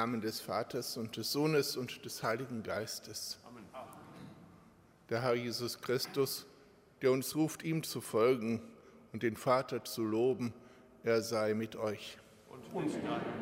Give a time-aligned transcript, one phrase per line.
[0.00, 3.38] Im Namen des Vaters und des Sohnes und des Heiligen Geistes.
[3.46, 3.66] Amen.
[5.10, 6.46] Der Herr Jesus Christus,
[7.02, 8.62] der uns ruft, ihm zu folgen
[9.12, 10.54] und den Vater zu loben,
[11.04, 12.16] er sei mit euch.
[12.48, 12.94] Und mit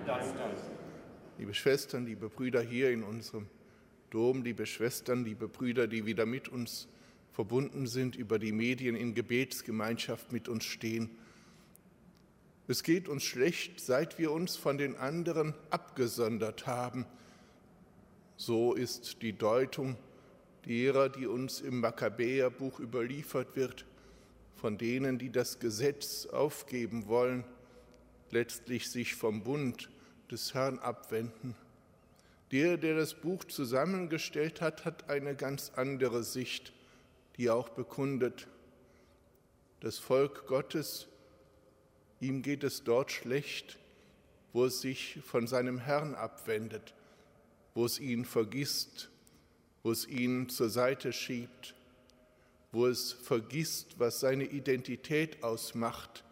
[0.05, 0.57] deinem
[1.39, 3.47] Liebe Schwestern, liebe Brüder hier in unserem
[4.11, 6.89] Dom, liebe Schwestern, liebe Brüder, die wieder mit uns
[7.31, 11.11] verbunden sind, über die Medien in Gebetsgemeinschaft mit uns stehen.
[12.71, 17.07] Es geht uns schlecht, seit wir uns von den anderen abgesondert haben.
[18.37, 19.97] So ist die Deutung
[20.67, 23.87] derer, die uns im Makkabäerbuch überliefert wird,
[24.55, 27.43] von denen, die das Gesetz aufgeben wollen,
[28.31, 29.89] letztlich sich vom Bund
[30.31, 31.55] des Herrn abwenden.
[32.53, 36.75] Der, der das Buch zusammengestellt hat, hat eine ganz andere Sicht,
[37.39, 38.47] die auch bekundet,
[39.81, 41.09] das Volk Gottes
[42.21, 43.79] Ihm geht es dort schlecht,
[44.53, 46.95] wo es sich von seinem Herrn abwendet,
[47.75, 49.11] wo es ihn vergisst,
[49.83, 51.75] wo es ihn zur Seite schiebt,
[52.73, 56.25] wo es vergisst, was seine Identität ausmacht,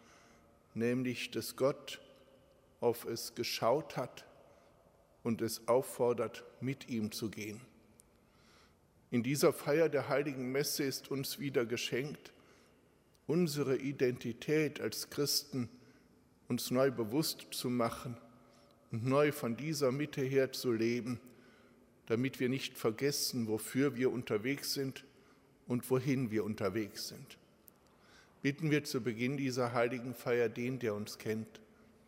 [0.73, 2.01] nämlich dass Gott
[2.81, 4.25] auf es geschaut hat
[5.23, 7.61] und es auffordert, mit ihm zu gehen.
[9.09, 12.33] In dieser Feier der heiligen Messe ist uns wieder geschenkt,
[13.25, 15.69] unsere Identität als Christen
[16.47, 18.17] uns neu bewusst zu machen
[18.91, 21.19] und neu von dieser Mitte her zu leben,
[22.07, 25.03] damit wir nicht vergessen, wofür wir unterwegs sind
[25.67, 27.37] und wohin wir unterwegs sind.
[28.41, 31.59] Bitten wir zu Beginn dieser heiligen Feier den, der uns kennt,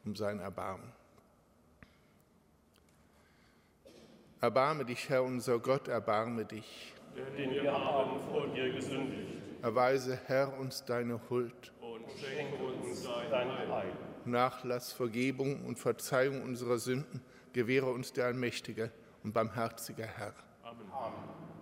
[0.06, 0.92] um sein Erbarmen.
[4.40, 6.94] Erbarme dich, Herr unser Gott, erbarme dich.
[7.38, 9.42] Denn wir haben vor dir gesündigt.
[9.62, 11.74] Erweise, Herr, uns deine Huld.
[11.82, 13.92] Und schenke uns dein Heil.
[14.30, 17.22] Nachlass, Vergebung und Verzeihung unserer Sünden
[17.54, 18.92] gewähre uns der allmächtige
[19.24, 20.34] und barmherzige Herr.
[20.64, 20.92] Amen.
[20.92, 21.59] Amen.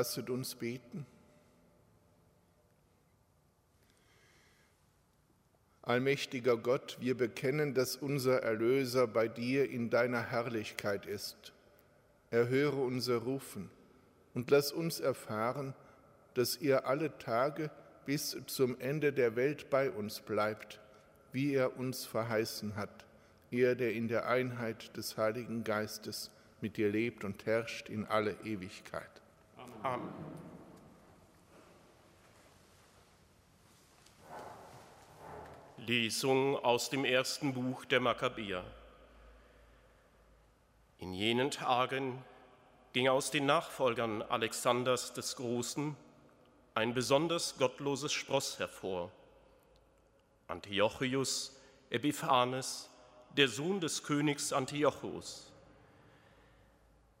[0.00, 1.04] Lasset uns beten.
[5.82, 11.52] Allmächtiger Gott, wir bekennen, dass unser Erlöser bei dir in deiner Herrlichkeit ist.
[12.30, 13.68] Erhöre unser Rufen
[14.32, 15.74] und lass uns erfahren,
[16.32, 17.70] dass ihr alle Tage
[18.06, 20.80] bis zum Ende der Welt bei uns bleibt,
[21.30, 23.04] wie er uns verheißen hat,
[23.50, 26.30] er, der in der Einheit des Heiligen Geistes
[26.62, 29.19] mit dir lebt und herrscht in alle Ewigkeit.
[29.82, 30.30] Amen.
[35.86, 38.62] Lesung aus dem ersten Buch der Makkabäer.
[40.98, 42.22] In jenen Tagen
[42.92, 45.96] ging aus den Nachfolgern Alexanders des Großen
[46.74, 49.10] ein besonders gottloses Spross hervor.
[50.46, 51.56] Antiochus
[51.88, 52.90] Epiphanes,
[53.36, 55.50] der Sohn des Königs Antiochus.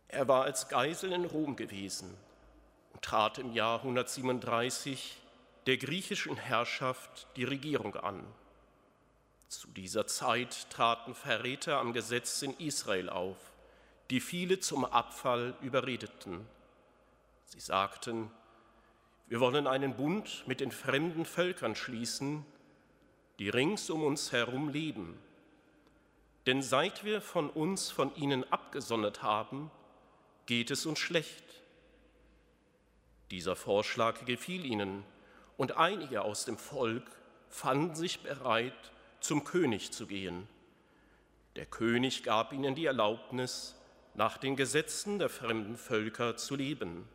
[0.08, 2.16] Er war als Geisel in Rom gewesen
[3.00, 5.18] trat im Jahr 137
[5.66, 8.24] der griechischen Herrschaft die Regierung an.
[9.48, 13.36] Zu dieser Zeit traten Verräter am Gesetz in Israel auf,
[14.10, 16.46] die viele zum Abfall überredeten.
[17.46, 18.30] Sie sagten,
[19.26, 22.44] wir wollen einen Bund mit den fremden Völkern schließen,
[23.38, 25.18] die rings um uns herum leben.
[26.46, 29.70] Denn seit wir von uns von ihnen abgesondert haben,
[30.46, 31.44] geht es uns schlecht.
[33.30, 35.04] Dieser Vorschlag gefiel ihnen,
[35.56, 37.04] und einige aus dem Volk
[37.48, 40.48] fanden sich bereit, zum König zu gehen.
[41.54, 43.76] Der König gab ihnen die Erlaubnis,
[44.14, 47.08] nach den Gesetzen der fremden Völker zu leben.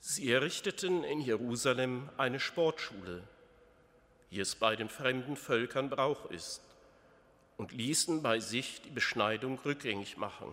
[0.00, 3.22] Sie errichteten in Jerusalem eine Sportschule,
[4.30, 6.62] wie es bei den fremden Völkern Brauch ist,
[7.56, 10.50] und ließen bei sich die Beschneidung rückgängig machen.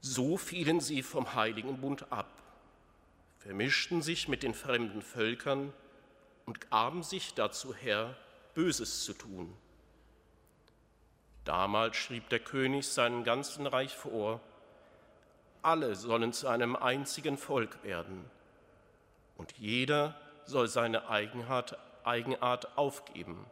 [0.00, 2.43] So fielen sie vom heiligen Bund ab
[3.44, 5.74] vermischten sich mit den fremden Völkern
[6.46, 8.16] und gaben sich dazu her,
[8.54, 9.54] Böses zu tun.
[11.44, 14.40] Damals schrieb der König seinem ganzen Reich vor,
[15.60, 18.24] alle sollen zu einem einzigen Volk werden
[19.36, 23.44] und jeder soll seine Eigenart, Eigenart aufgeben.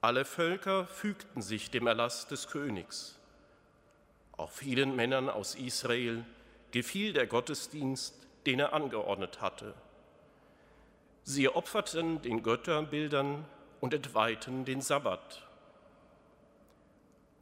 [0.00, 3.18] Alle Völker fügten sich dem Erlass des Königs.
[4.32, 6.24] Auch vielen Männern aus Israel
[6.70, 8.14] gefiel der Gottesdienst,
[8.46, 9.74] den er angeordnet hatte.
[11.22, 13.44] Sie opferten den Götterbildern
[13.80, 15.46] und entweihten den Sabbat.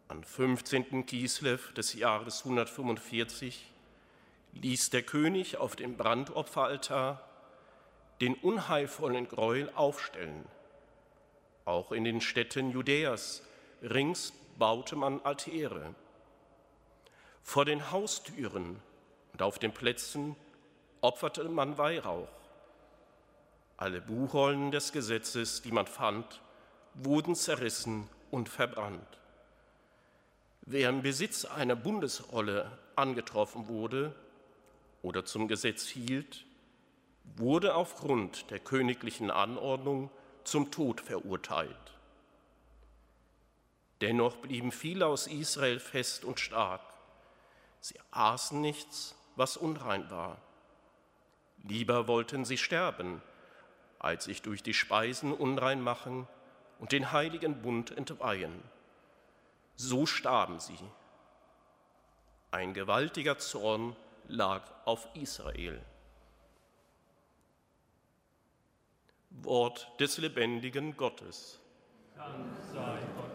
[0.08, 1.06] Am 15.
[1.06, 3.70] Kislev des Jahres 145
[4.54, 7.22] ließ der König auf dem Brandopferaltar
[8.20, 10.46] den unheilvollen Gräuel aufstellen.
[11.64, 13.42] Auch in den Städten Judäas
[13.82, 15.94] rings baute man Altäre.
[17.42, 18.80] Vor den Haustüren
[19.34, 20.36] und auf den Plätzen
[21.00, 22.28] opferte man Weihrauch.
[23.76, 26.40] Alle Buchrollen des Gesetzes, die man fand,
[26.94, 29.18] wurden zerrissen und verbrannt.
[30.62, 34.14] Wer im Besitz einer Bundesrolle angetroffen wurde
[35.02, 36.46] oder zum Gesetz hielt,
[37.36, 40.10] wurde aufgrund der königlichen Anordnung
[40.44, 41.92] zum Tod verurteilt.
[44.00, 46.82] Dennoch blieben viele aus Israel fest und stark.
[47.80, 50.38] Sie aßen nichts, was unrein war.
[51.62, 53.22] Lieber wollten sie sterben,
[53.98, 56.28] als sich durch die Speisen unrein machen
[56.78, 58.62] und den heiligen Bund entweihen.
[59.76, 60.78] So starben sie.
[62.50, 63.96] Ein gewaltiger Zorn
[64.28, 65.84] lag auf Israel.
[69.30, 71.60] Wort des lebendigen Gottes.
[72.14, 73.33] Dank sei Gott.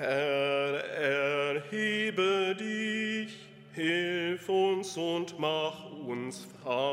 [0.00, 3.36] Herr, erhebe dich,
[3.74, 6.89] hilf uns und mach uns frei.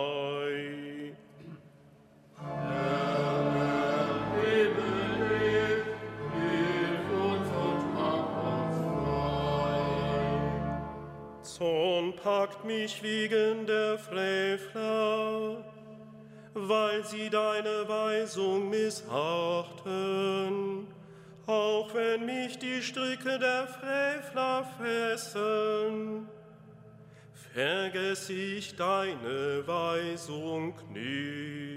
[12.58, 15.64] Packt mich wegen der Frevler,
[16.54, 20.08] weil sie deine Weisung missachten,
[21.46, 26.28] auch wenn mich die Stricke der Frevler fesseln.
[27.54, 31.77] Vergess ich deine Weisung nicht.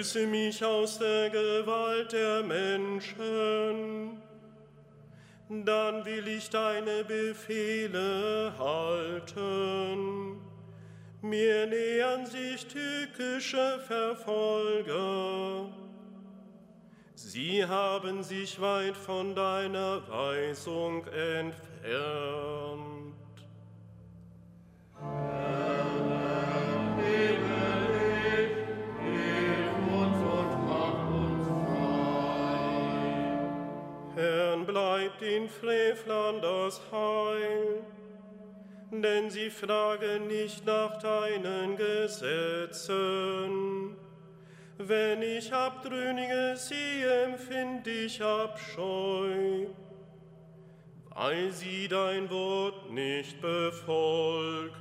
[0.00, 4.16] Erlöse mich aus der Gewalt der Menschen,
[5.50, 10.40] dann will ich deine Befehle halten.
[11.20, 15.68] Mir nähern sich tückische Verfolger.
[17.14, 22.99] Sie haben sich weit von deiner Weisung entfernt.
[35.20, 37.84] Den Frevlern das Heil,
[38.90, 43.20] denn sie fragen nicht nach deinen Gesetzen.
[44.78, 49.66] Wenn ich Abtrünnige sehe, empfinde ich Abscheu,
[51.10, 54.80] weil sie dein Wort nicht befolgen.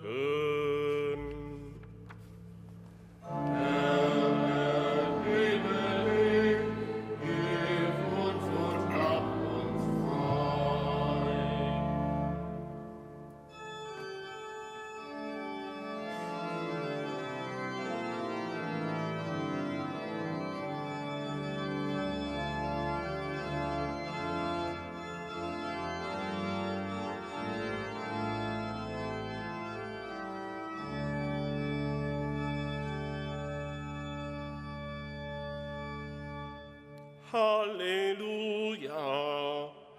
[37.31, 38.93] Halleluja,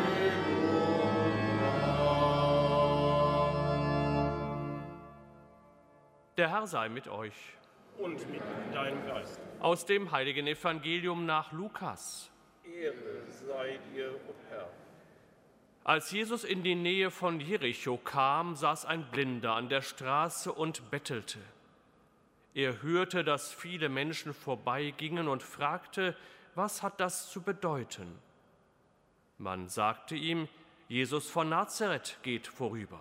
[6.37, 7.35] Der Herr sei mit euch.
[7.99, 8.42] Und mit
[8.73, 9.40] deinem Geist.
[9.61, 12.30] Aus dem heiligen Evangelium nach Lukas.
[12.64, 14.68] Ehre sei dir, o Herr.
[15.87, 20.90] Als Jesus in die Nähe von Jericho kam, saß ein Blinder an der Straße und
[20.90, 21.38] bettelte.
[22.55, 26.16] Er hörte, dass viele Menschen vorbeigingen und fragte,
[26.57, 28.19] was hat das zu bedeuten?
[29.38, 30.49] Man sagte ihm,
[30.88, 32.99] Jesus von Nazareth geht vorüber.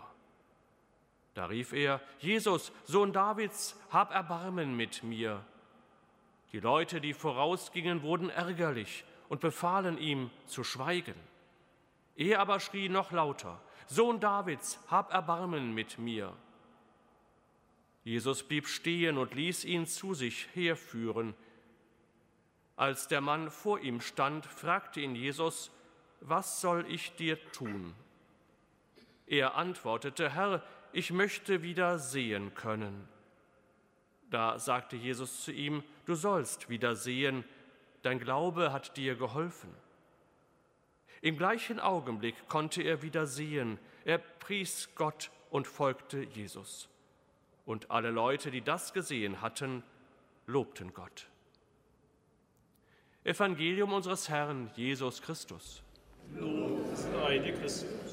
[1.33, 5.43] Da rief er, Jesus, Sohn Davids, hab Erbarmen mit mir.
[6.51, 11.15] Die Leute, die vorausgingen, wurden ärgerlich und befahlen ihm zu schweigen.
[12.15, 16.33] Er aber schrie noch lauter, Sohn Davids, hab Erbarmen mit mir.
[18.03, 21.33] Jesus blieb stehen und ließ ihn zu sich herführen.
[22.75, 25.71] Als der Mann vor ihm stand, fragte ihn Jesus,
[26.21, 27.93] was soll ich dir tun?
[29.27, 33.07] Er antwortete, Herr, ich möchte wieder sehen können.
[34.29, 37.43] Da sagte Jesus zu ihm, du sollst wieder sehen,
[38.01, 39.73] dein Glaube hat dir geholfen.
[41.21, 43.79] Im gleichen Augenblick konnte er wieder sehen.
[44.03, 46.89] Er pries Gott und folgte Jesus.
[47.65, 49.83] Und alle Leute, die das gesehen hatten,
[50.45, 51.27] lobten Gott.
[53.23, 55.81] Evangelium unseres Herrn Jesus Christus.
[56.35, 58.04] Lob sei dir Christus.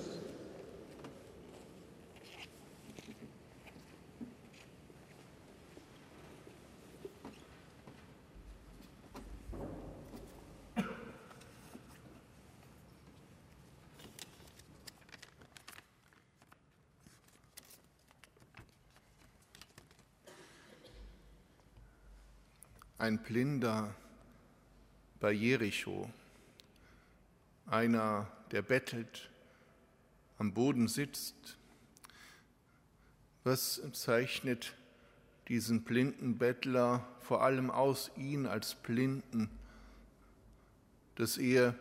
[23.02, 23.92] Ein Blinder
[25.18, 26.09] bei Jericho,
[27.66, 29.28] einer, der bettelt,
[30.38, 31.59] am Boden sitzt.
[33.42, 34.75] Was zeichnet
[35.49, 39.50] diesen blinden Bettler vor allem aus, ihn als Blinden,
[41.16, 41.75] dass er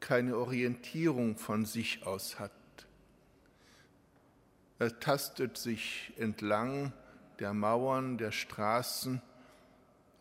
[0.00, 2.50] keine Orientierung von sich aus hat.
[4.78, 6.94] Er tastet sich entlang
[7.40, 9.20] der Mauern, der Straßen,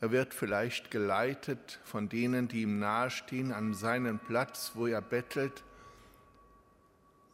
[0.02, 5.64] er wird vielleicht geleitet von denen, die ihm nahestehen, an seinen Platz, wo er bettelt,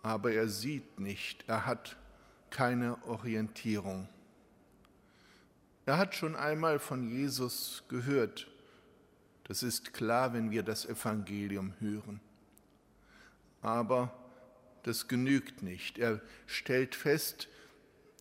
[0.03, 1.97] aber er sieht nicht, er hat
[2.49, 4.07] keine Orientierung.
[5.85, 8.47] Er hat schon einmal von Jesus gehört.
[9.45, 12.21] Das ist klar, wenn wir das Evangelium hören.
[13.61, 14.13] Aber
[14.83, 15.97] das genügt nicht.
[15.97, 17.47] Er stellt fest,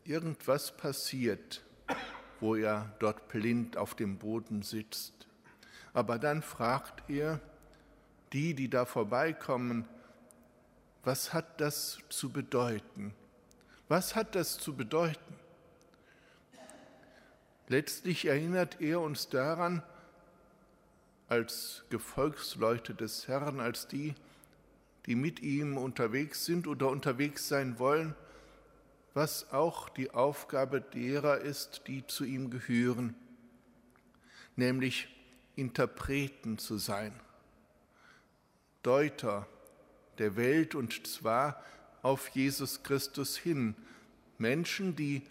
[0.05, 1.63] irgendwas passiert
[2.41, 5.27] wo er dort blind auf dem Boden sitzt.
[5.93, 7.41] Aber dann fragt er
[8.33, 9.87] die, die da vorbeikommen,
[11.03, 13.15] was hat das zu bedeuten?
[13.89, 15.35] Was hat das zu bedeuten?
[17.69, 19.83] Letztlich erinnert er uns daran,
[21.29, 24.15] als Gefolgsleute des Herrn, als die,
[25.07, 28.15] die mit ihm unterwegs sind oder unterwegs sein wollen,
[29.15, 33.15] was auch die Aufgabe derer ist, die zu ihm gehören,
[34.57, 35.09] nämlich
[35.57, 37.13] Interpreten zu sein,
[38.83, 39.47] Deuter
[40.19, 41.63] der Welt und zwar
[42.03, 43.75] auf Jesus Christus hin,
[44.39, 45.23] Menschen, die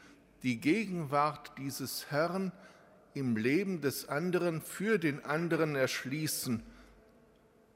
[0.43, 2.51] die Gegenwart dieses Herrn
[3.13, 6.63] im Leben des anderen für den anderen erschließen,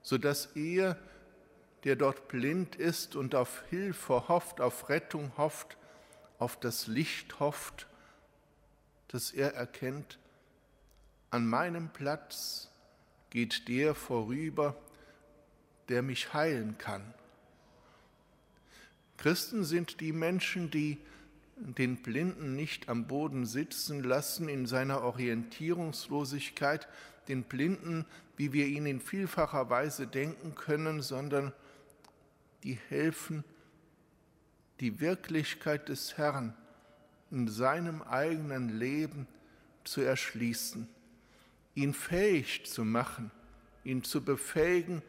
[0.01, 0.97] sodass er,
[1.83, 5.77] der dort blind ist und auf Hilfe hofft, auf Rettung hofft,
[6.43, 7.87] auf das Licht hofft,
[9.07, 10.19] das er erkennt,
[11.31, 12.69] an meinem Platz
[13.29, 14.75] geht der vorüber,
[15.87, 17.13] der mich heilen kann.
[19.15, 20.97] Christen sind die Menschen, die
[21.55, 26.89] den Blinden nicht am Boden sitzen lassen in seiner Orientierungslosigkeit,
[27.29, 31.53] den Blinden, wie wir ihn in vielfacher Weise denken können, sondern
[32.63, 33.45] die helfen,
[34.83, 36.53] die Wirklichkeit des Herrn
[37.31, 39.27] in seinem eigenen Leben
[39.85, 40.89] zu erschließen,
[41.73, 43.31] ihn fähig zu machen,
[43.85, 45.01] ihn zu befähigen,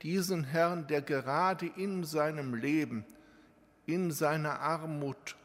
[0.00, 3.04] diesen Herrn, der gerade in seinem Leben,
[3.84, 5.36] in seiner Armut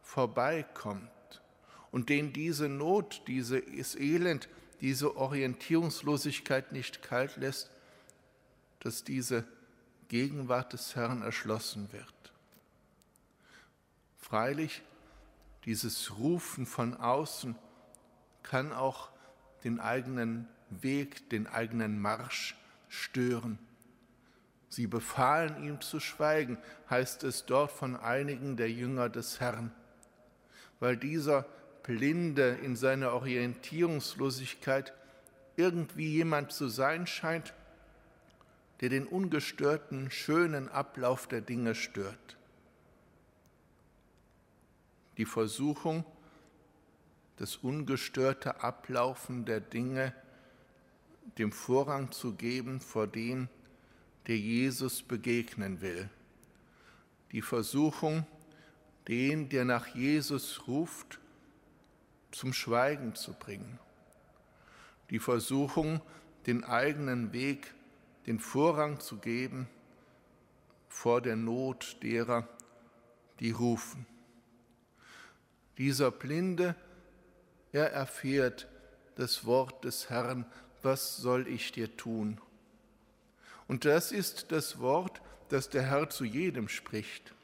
[0.00, 1.42] vorbeikommt
[1.90, 4.48] und den diese Not, dieses Elend,
[4.80, 7.72] diese Orientierungslosigkeit nicht kalt lässt,
[8.78, 9.44] dass diese
[10.06, 12.13] Gegenwart des Herrn erschlossen wird.
[14.24, 14.82] Freilich,
[15.66, 17.56] dieses Rufen von außen
[18.42, 19.10] kann auch
[19.64, 22.56] den eigenen Weg, den eigenen Marsch
[22.88, 23.58] stören.
[24.70, 26.56] Sie befahlen ihm zu schweigen,
[26.88, 29.72] heißt es dort von einigen der Jünger des Herrn,
[30.80, 31.44] weil dieser
[31.82, 34.94] Blinde in seiner Orientierungslosigkeit
[35.56, 37.52] irgendwie jemand zu sein scheint,
[38.80, 42.38] der den ungestörten, schönen Ablauf der Dinge stört.
[45.16, 46.04] Die Versuchung,
[47.36, 50.12] das ungestörte Ablaufen der Dinge
[51.38, 53.48] dem Vorrang zu geben vor dem,
[54.26, 56.08] der Jesus begegnen will.
[57.32, 58.26] Die Versuchung,
[59.08, 61.18] den, der nach Jesus ruft,
[62.30, 63.78] zum Schweigen zu bringen.
[65.10, 66.00] Die Versuchung,
[66.46, 67.74] den eigenen Weg,
[68.26, 69.68] den Vorrang zu geben
[70.88, 72.48] vor der Not derer,
[73.40, 74.06] die rufen.
[75.78, 76.74] Dieser Blinde,
[77.72, 78.68] er erfährt
[79.16, 80.46] das Wort des Herrn,
[80.82, 82.40] was soll ich dir tun?
[83.66, 87.34] Und das ist das Wort, das der Herr zu jedem spricht.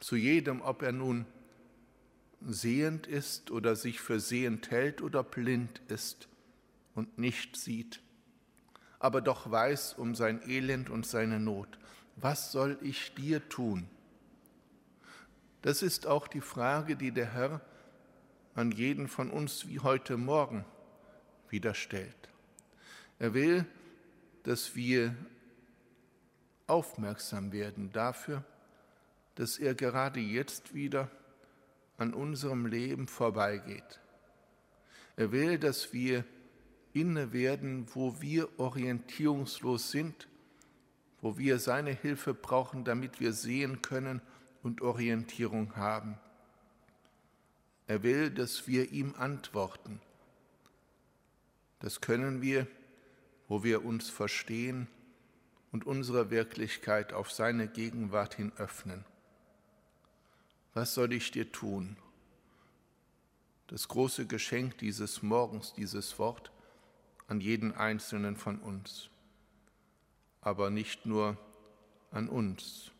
[0.00, 1.26] Zu jedem, ob er nun
[2.46, 6.28] sehend ist oder sich für sehend hält oder blind ist
[6.94, 8.00] und nicht sieht,
[8.98, 11.78] aber doch weiß um sein Elend und seine Not.
[12.16, 13.88] Was soll ich dir tun?
[15.66, 17.60] Das ist auch die Frage, die der Herr
[18.54, 20.64] an jeden von uns wie heute Morgen
[21.48, 22.28] wieder stellt.
[23.18, 23.66] Er will,
[24.44, 25.16] dass wir
[26.68, 28.44] aufmerksam werden dafür,
[29.34, 31.10] dass er gerade jetzt wieder
[31.98, 33.98] an unserem Leben vorbeigeht.
[35.16, 36.22] Er will, dass wir
[36.92, 40.28] inne werden, wo wir orientierungslos sind,
[41.20, 44.20] wo wir seine Hilfe brauchen, damit wir sehen können
[44.66, 46.18] und Orientierung haben.
[47.86, 50.00] Er will, dass wir ihm antworten.
[51.78, 52.66] Das können wir,
[53.46, 54.88] wo wir uns verstehen
[55.70, 59.04] und unsere Wirklichkeit auf seine Gegenwart hin öffnen.
[60.74, 61.96] Was soll ich dir tun?
[63.68, 66.50] Das große Geschenk dieses Morgens, dieses Wort
[67.28, 69.10] an jeden einzelnen von uns,
[70.40, 71.38] aber nicht nur
[72.10, 72.90] an uns,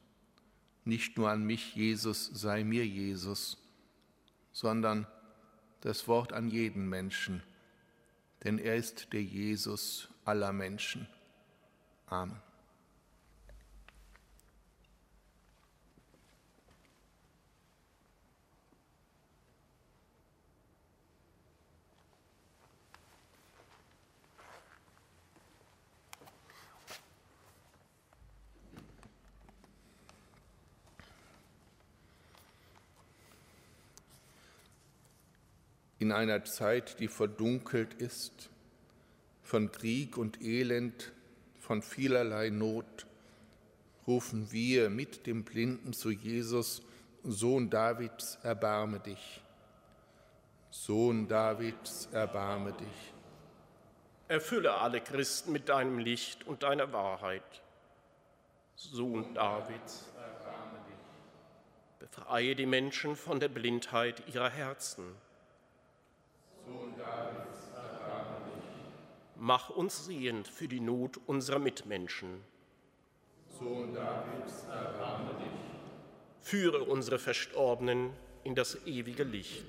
[0.86, 3.58] nicht nur an mich, Jesus, sei mir Jesus,
[4.52, 5.06] sondern
[5.80, 7.42] das Wort an jeden Menschen,
[8.44, 11.08] denn er ist der Jesus aller Menschen.
[12.06, 12.45] Amen.
[36.06, 38.48] In einer Zeit, die verdunkelt ist,
[39.42, 41.10] von Krieg und Elend,
[41.58, 43.08] von vielerlei Not,
[44.06, 46.82] rufen wir mit dem Blinden zu Jesus,
[47.24, 49.42] Sohn Davids, erbarme dich.
[50.70, 53.12] Sohn Davids, erbarme dich.
[54.28, 57.62] Erfülle alle Christen mit deinem Licht und deiner Wahrheit.
[58.76, 61.98] Sohn Davids, erbarme dich.
[61.98, 65.16] Befreie die Menschen von der Blindheit ihrer Herzen
[66.66, 68.64] Sohn Davids, erbarme dich.
[69.38, 72.42] Mach uns sehend für die Not unserer Mitmenschen.
[73.58, 75.50] Sohn Davids, erbarme dich.
[76.40, 78.10] Führe unsere Verstorbenen
[78.44, 79.66] in das ewige Licht.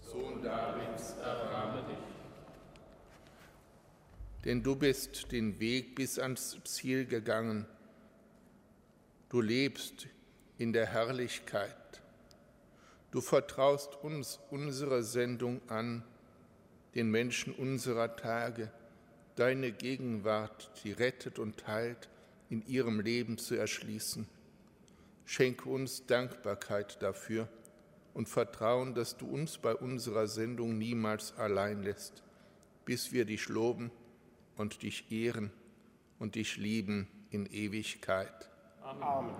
[0.00, 1.96] Sohn Davids, erbarme dich.
[4.44, 7.66] Denn du bist den Weg bis ans Ziel gegangen.
[9.28, 10.06] Du lebst
[10.58, 12.02] in der Herrlichkeit.
[13.10, 16.04] Du vertraust uns unsere Sendung an,
[16.94, 18.70] den Menschen unserer Tage,
[19.36, 22.08] deine Gegenwart, die rettet und heilt,
[22.48, 24.26] in ihrem Leben zu erschließen.
[25.24, 27.48] Schenke uns Dankbarkeit dafür
[28.12, 32.24] und Vertrauen, dass du uns bei unserer Sendung niemals allein lässt,
[32.84, 33.92] bis wir dich loben
[34.56, 35.52] und dich ehren
[36.18, 38.50] und dich lieben in Ewigkeit.
[38.82, 39.34] Amen.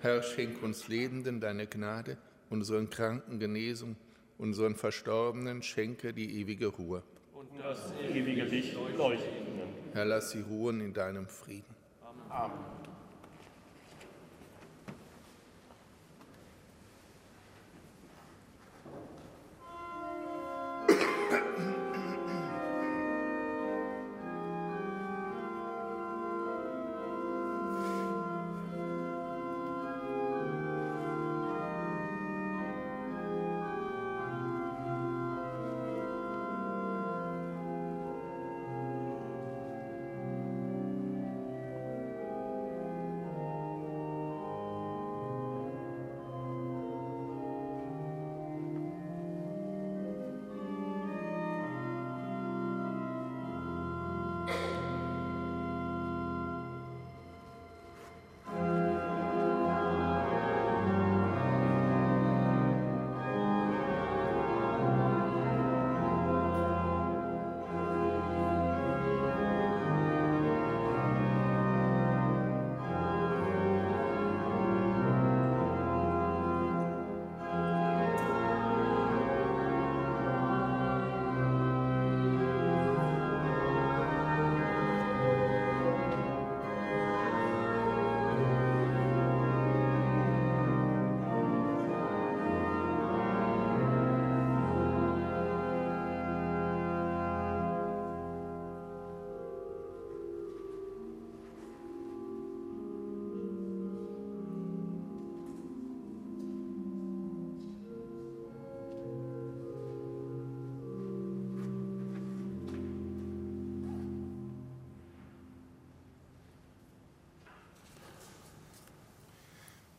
[0.00, 2.18] Herr, schenk uns Lebenden deine Gnade
[2.50, 3.96] unseren Kranken Genesung,
[4.38, 7.02] unseren Verstorbenen schenke die ewige Ruhe.
[7.34, 9.46] Und das ewige Licht leuchten.
[9.92, 11.74] Herr, lass sie ruhen in deinem Frieden.
[12.28, 12.85] Amen.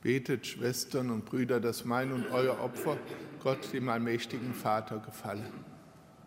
[0.08, 2.96] Betet, Schwestern und Brüder, dass mein und euer Opfer
[3.43, 5.43] Gott, dem allmächtigen Vater, gefalle.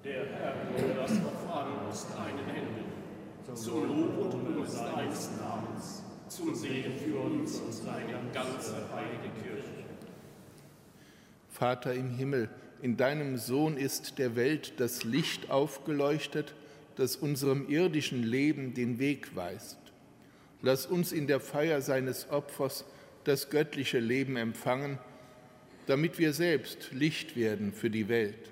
[0.04, 6.02] Der Herr nehme das Opfer an aus deinen Händen, zum Lob und Gunst deines Namens,
[6.28, 9.84] zum Segen für uns und seine ganze heilige Kirche.
[11.48, 12.50] Vater im Himmel,
[12.82, 16.54] in deinem Sohn ist der Welt das Licht aufgeleuchtet,
[16.96, 19.78] das unserem irdischen Leben den Weg weist.
[20.60, 22.84] Lass uns in der Feier seines Opfers
[23.24, 24.98] das göttliche Leben empfangen,
[25.86, 28.50] damit wir selbst Licht werden für die Welt.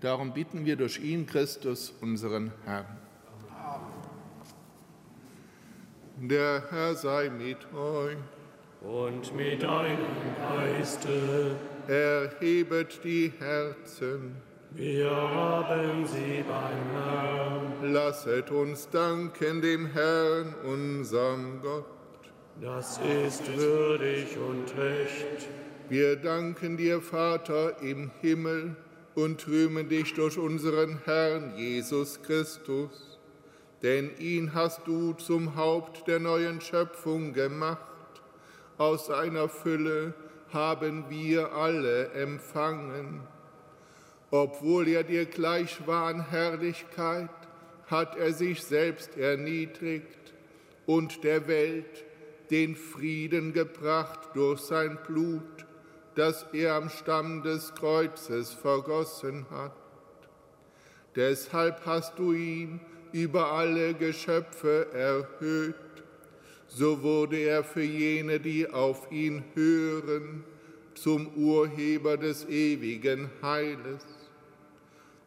[0.00, 2.86] Darum bitten wir durch ihn, Christus, unseren Herrn.
[6.20, 8.16] Der Herr sei mit euch.
[8.80, 9.98] Und mit deinem
[10.36, 11.56] Geiste.
[11.88, 14.36] Erhebet die Herzen.
[14.70, 17.92] Wir haben sie beim Herrn.
[17.92, 21.97] Lasset uns danken dem Herrn, unserem Gott.
[22.60, 25.48] Das ist würdig und recht.
[25.88, 28.74] Wir danken dir, Vater im Himmel,
[29.14, 33.20] und rühmen dich durch unseren Herrn Jesus Christus.
[33.82, 37.78] Denn ihn hast du zum Haupt der neuen Schöpfung gemacht.
[38.76, 40.14] Aus seiner Fülle
[40.52, 43.20] haben wir alle empfangen.
[44.32, 47.30] Obwohl er dir gleich war an Herrlichkeit,
[47.86, 50.34] hat er sich selbst erniedrigt
[50.86, 52.04] und der Welt
[52.50, 55.66] den Frieden gebracht durch sein Blut
[56.18, 59.76] das er am Stamm des Kreuzes vergossen hat.
[61.14, 62.80] Deshalb hast du ihn
[63.12, 65.76] über alle Geschöpfe erhöht.
[66.66, 70.42] So wurde er für jene, die auf ihn hören,
[70.94, 74.04] zum Urheber des ewigen Heiles.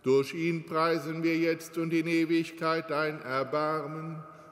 [0.04, 4.22] Durch ihn preisen wir jetzt und in Ewigkeit dein Erbarmen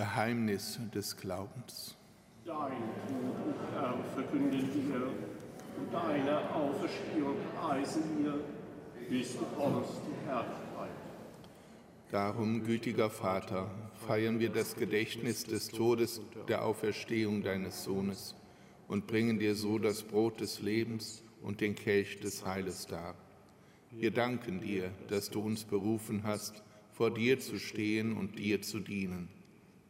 [0.00, 1.94] Geheimnis des Glaubens.
[2.46, 5.08] Dein Tod, Herr, verkünden wir,
[5.76, 8.40] und deine Auferstehung preisen wir,
[9.10, 10.88] bis du kommst in Herrlichkeit.
[12.10, 13.70] Darum, gütiger Vater,
[14.06, 18.34] feiern wir das Gedächtnis des Todes der Auferstehung deines Sohnes
[18.88, 23.16] und bringen dir so das Brot des Lebens und den Kelch des Heiles dar.
[23.90, 28.80] Wir danken dir, dass du uns berufen hast, vor dir zu stehen und dir zu
[28.80, 29.28] dienen.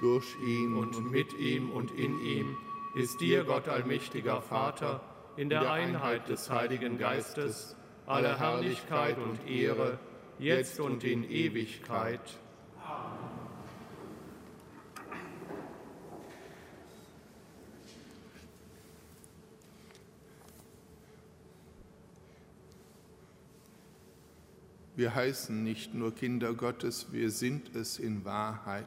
[0.00, 2.56] Durch ihn und mit ihm und in ihm
[2.94, 5.02] ist dir, Gott allmächtiger Vater,
[5.36, 9.98] in der Einheit des Heiligen Geistes, alle Herrlichkeit und Ehre,
[10.38, 12.20] jetzt und in Ewigkeit.
[24.96, 28.86] Wir heißen nicht nur Kinder Gottes, wir sind es in Wahrheit.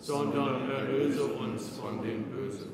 [0.00, 2.70] sondern erlöse uns von dem Bösen.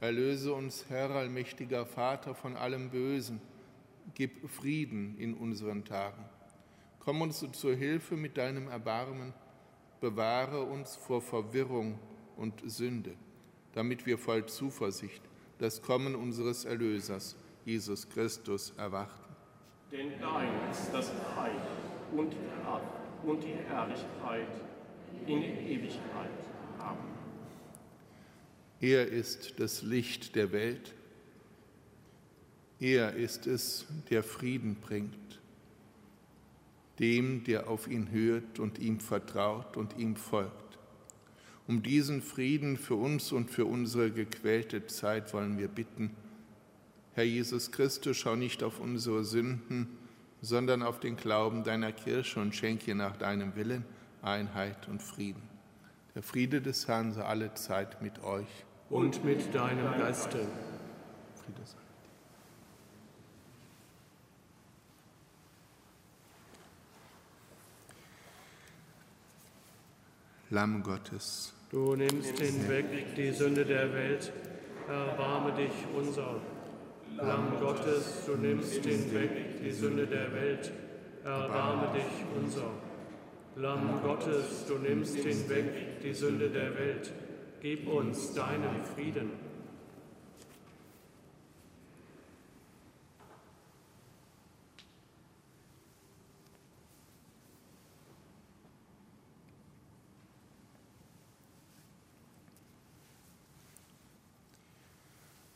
[0.00, 3.40] Erlöse uns, Herr allmächtiger Vater, von allem Bösen.
[4.14, 6.24] Gib Frieden in unseren Tagen.
[7.00, 9.32] Komm uns zur Hilfe mit deinem Erbarmen.
[10.00, 11.98] Bewahre uns vor Verwirrung
[12.36, 13.14] und Sünde,
[13.72, 15.22] damit wir voll Zuversicht
[15.58, 19.34] das Kommen unseres Erlösers, Jesus Christus, erwarten.
[19.90, 21.52] Denn dein ist das Reich
[22.16, 22.84] und die Kraft
[23.24, 24.48] und die Herrlichkeit
[25.26, 26.47] in Ewigkeit.
[28.80, 30.94] Er ist das Licht der Welt.
[32.80, 35.40] Er ist es, der Frieden bringt.
[36.98, 40.78] Dem, der auf ihn hört und ihm vertraut und ihm folgt.
[41.66, 46.10] Um diesen Frieden für uns und für unsere gequälte Zeit wollen wir bitten
[47.18, 49.88] Herr Jesus Christus, schau nicht auf unsere Sünden,
[50.40, 53.84] sondern auf den Glauben deiner Kirche und schenke nach deinem Willen
[54.22, 55.42] Einheit und Frieden.
[56.14, 58.46] Der Friede des Herrn sei alle Zeit mit euch.
[58.90, 60.38] Und mit deinem Geiste.
[60.38, 61.76] Friede sei.
[70.50, 71.52] Lamm Gottes.
[71.70, 74.32] Du nimmst hinweg die Sünde der Welt,
[74.88, 76.40] erbarme dich unser.
[77.18, 80.72] Lamm Gottes, du nimmst hinweg die Sünde der Welt,
[81.24, 82.70] erbarme dich unser.
[83.56, 87.12] Lamm Gottes, du nimmst hinweg die Sünde der Welt,
[87.60, 89.30] gib uns deinen Frieden.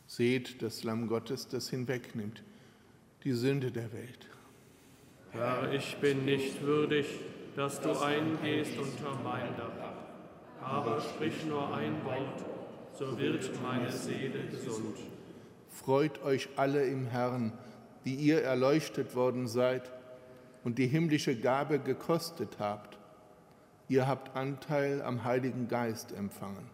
[0.07, 2.43] Seht das Lamm Gottes, das hinwegnimmt
[3.23, 4.29] die Sünde der Welt.
[5.31, 7.07] Herr, ich bin nicht würdig,
[7.55, 9.82] dass du eingehst unter mein Dach,
[10.65, 12.43] aber sprich nur ein Wort,
[12.97, 14.97] so wird meine Seele gesund.
[15.69, 17.51] Freut euch alle im Herrn,
[18.05, 19.91] die ihr erleuchtet worden seid
[20.63, 22.97] und die himmlische Gabe gekostet habt.
[23.89, 26.69] Ihr habt Anteil am Heiligen Geist empfangen.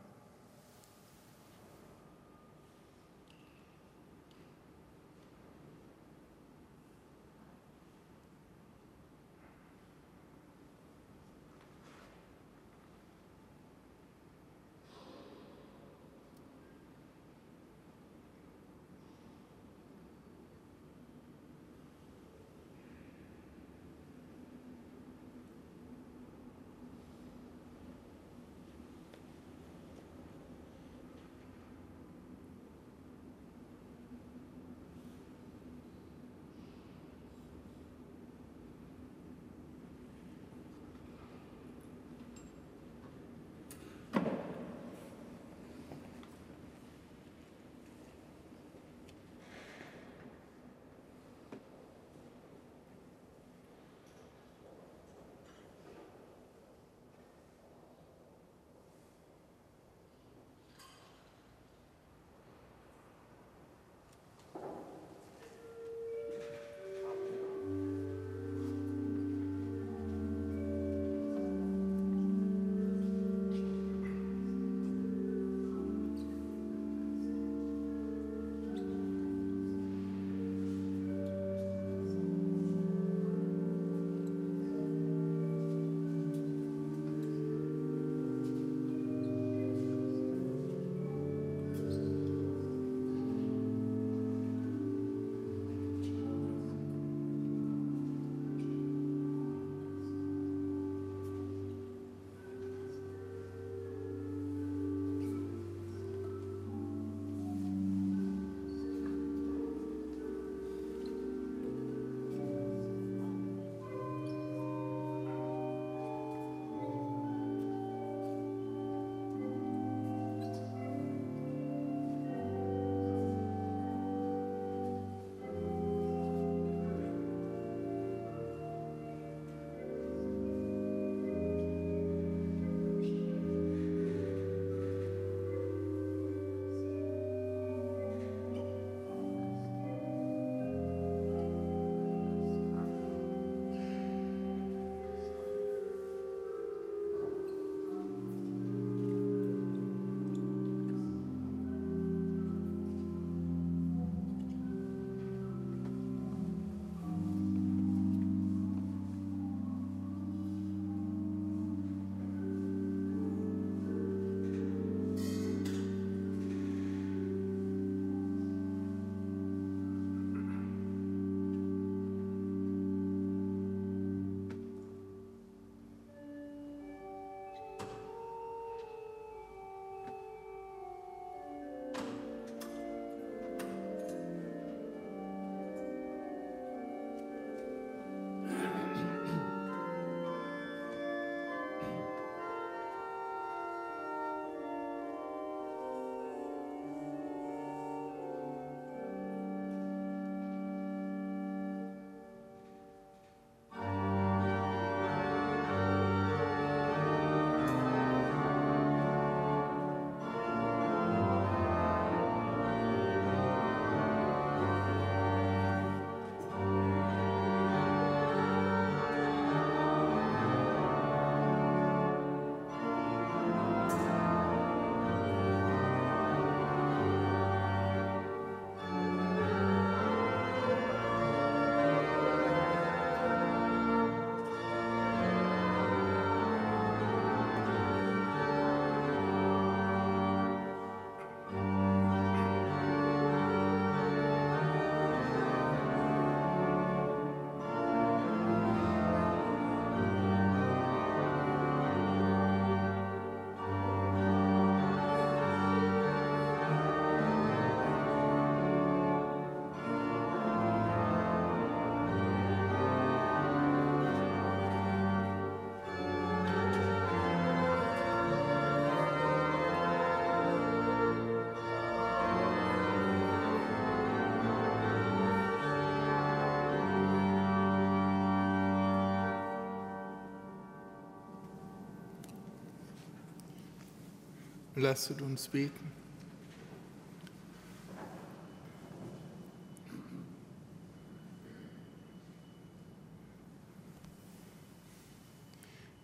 [284.79, 285.91] Lasset uns beten.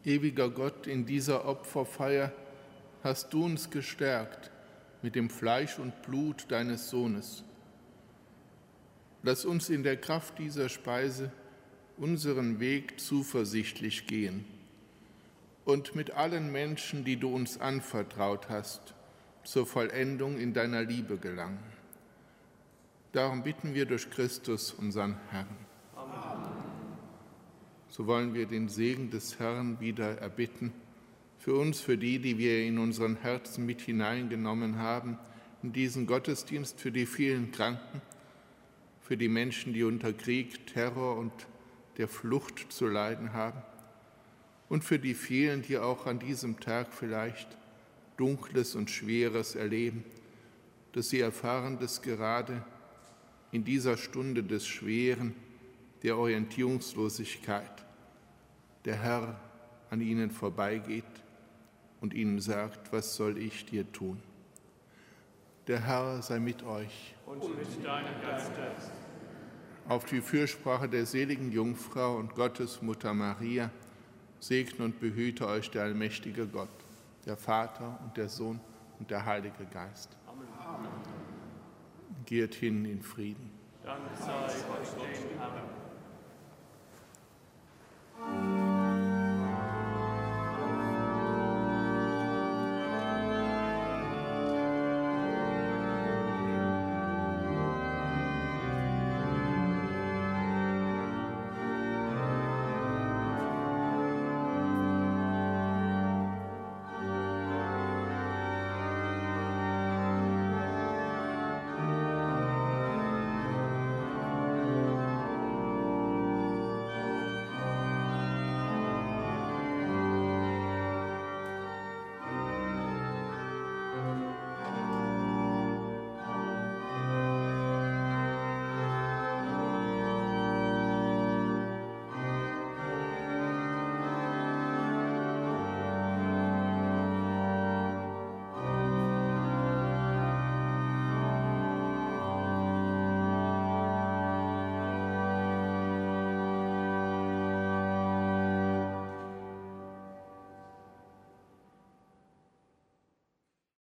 [0.03, 2.31] Ewiger Gott, in dieser Opferfeier
[3.03, 4.51] hast du uns gestärkt
[5.01, 7.43] mit dem Fleisch und Blut deines Sohnes.
[9.23, 11.31] Lass uns in der Kraft dieser Speise
[11.97, 14.54] unseren Weg zuversichtlich gehen
[15.65, 18.93] und mit allen Menschen, die du uns anvertraut hast,
[19.43, 21.59] zur Vollendung in deiner Liebe gelangen.
[23.11, 25.47] Darum bitten wir durch Christus, unseren Herrn.
[25.95, 26.51] Amen.
[27.89, 30.71] So wollen wir den Segen des Herrn wieder erbitten,
[31.39, 35.17] für uns, für die, die wir in unseren Herzen mit hineingenommen haben,
[35.63, 38.01] in diesen Gottesdienst, für die vielen Kranken,
[39.01, 41.31] für die Menschen, die unter Krieg, Terror und
[41.97, 43.61] der Flucht zu leiden haben
[44.69, 47.47] und für die vielen, die auch an diesem Tag vielleicht
[48.17, 50.03] Dunkles und Schweres erleben,
[50.93, 52.63] dass sie erfahren, dass gerade
[53.51, 55.35] in dieser Stunde des Schweren,
[56.03, 57.85] der Orientierungslosigkeit,
[58.85, 59.39] der Herr
[59.89, 61.03] an ihnen vorbeigeht
[62.01, 64.21] und ihnen sagt, was soll ich dir tun?
[65.67, 67.15] Der Herr sei mit euch.
[67.25, 68.51] Und mit deinem Geiste.
[69.87, 73.71] Auf die Fürsprache der seligen Jungfrau und Gottesmutter Maria,
[74.39, 76.69] Segne und behüte euch der allmächtige Gott,
[77.25, 78.59] der Vater und der Sohn
[78.99, 80.15] und der Heilige Geist.
[80.27, 80.47] Amen.
[82.25, 83.51] Geht hin in Frieden.
[83.83, 85.65] Danke sei Gott, dem Herrn.